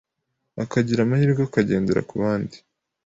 [0.63, 2.57] akagira amahirwe akagendera ku bandi,